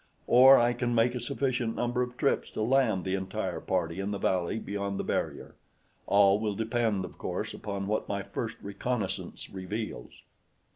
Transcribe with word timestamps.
Or 0.25 0.57
I 0.57 0.73
can 0.73 0.95
make 0.95 1.13
a 1.13 1.19
sufficient 1.19 1.75
number 1.75 2.01
of 2.01 2.17
trips 2.17 2.49
to 2.53 2.63
land 2.63 3.03
the 3.03 3.13
entire 3.13 3.59
party 3.61 3.99
in 3.99 4.09
the 4.09 4.17
valley 4.17 4.57
beyond 4.57 4.97
the 4.99 5.03
barrier; 5.03 5.53
all 6.07 6.39
will 6.39 6.55
depend, 6.55 7.05
of 7.05 7.19
course, 7.19 7.53
upon 7.53 7.85
what 7.85 8.09
my 8.09 8.23
first 8.23 8.57
reconnaissance 8.63 9.47
reveals." 9.51 10.23